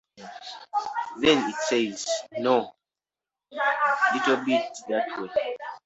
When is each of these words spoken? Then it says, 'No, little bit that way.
Then 1.19 1.47
it 1.47 1.55
says, 1.69 2.09
'No, 2.31 2.73
little 4.15 4.37
bit 4.43 4.65
that 4.89 5.05
way. 5.21 5.29